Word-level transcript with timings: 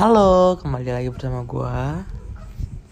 Halo, 0.00 0.56
kembali 0.56 0.96
lagi 0.96 1.12
bersama 1.12 1.44
gue 1.44 1.76